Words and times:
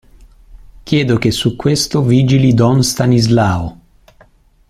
Chiedo 0.83 1.17
che 1.19 1.29
su 1.29 1.55
questo 1.55 2.01
vigili 2.01 2.55
don 2.55 2.81
Stanislao. 2.83 3.79